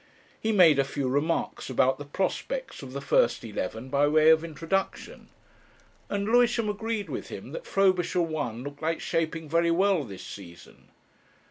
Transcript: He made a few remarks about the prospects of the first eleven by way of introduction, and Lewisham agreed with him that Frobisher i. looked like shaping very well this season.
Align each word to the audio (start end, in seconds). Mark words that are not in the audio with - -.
He 0.39 0.51
made 0.51 0.79
a 0.79 0.83
few 0.83 1.07
remarks 1.07 1.69
about 1.69 1.99
the 1.99 2.05
prospects 2.05 2.81
of 2.81 2.93
the 2.93 3.01
first 3.01 3.43
eleven 3.43 3.87
by 3.89 4.07
way 4.07 4.31
of 4.31 4.43
introduction, 4.43 5.27
and 6.09 6.25
Lewisham 6.25 6.69
agreed 6.69 7.07
with 7.07 7.27
him 7.27 7.51
that 7.51 7.67
Frobisher 7.67 8.25
i. 8.35 8.51
looked 8.51 8.81
like 8.81 8.99
shaping 8.99 9.47
very 9.47 9.69
well 9.69 10.03
this 10.03 10.25
season. 10.25 10.87